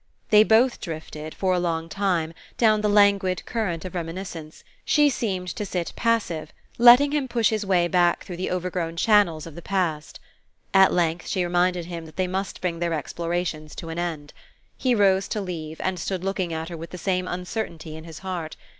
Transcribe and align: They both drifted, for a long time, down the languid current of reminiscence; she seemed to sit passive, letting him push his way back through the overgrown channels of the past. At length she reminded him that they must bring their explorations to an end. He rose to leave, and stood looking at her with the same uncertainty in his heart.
They 0.31 0.43
both 0.43 0.81
drifted, 0.81 1.35
for 1.35 1.53
a 1.53 1.59
long 1.59 1.87
time, 1.87 2.33
down 2.57 2.81
the 2.81 2.89
languid 2.89 3.45
current 3.45 3.85
of 3.85 3.93
reminiscence; 3.93 4.63
she 4.83 5.11
seemed 5.11 5.47
to 5.49 5.63
sit 5.63 5.93
passive, 5.95 6.51
letting 6.79 7.11
him 7.11 7.27
push 7.27 7.49
his 7.51 7.67
way 7.67 7.87
back 7.87 8.23
through 8.23 8.37
the 8.37 8.49
overgrown 8.49 8.95
channels 8.95 9.45
of 9.45 9.53
the 9.53 9.61
past. 9.61 10.19
At 10.73 10.91
length 10.91 11.27
she 11.27 11.43
reminded 11.43 11.85
him 11.85 12.07
that 12.07 12.15
they 12.15 12.25
must 12.25 12.61
bring 12.61 12.79
their 12.79 12.93
explorations 12.93 13.75
to 13.75 13.89
an 13.89 13.99
end. 13.99 14.33
He 14.75 14.95
rose 14.95 15.27
to 15.27 15.39
leave, 15.39 15.79
and 15.83 15.99
stood 15.99 16.23
looking 16.23 16.51
at 16.51 16.69
her 16.69 16.75
with 16.77 16.89
the 16.89 16.97
same 16.97 17.27
uncertainty 17.27 17.95
in 17.95 18.03
his 18.03 18.17
heart. 18.25 18.55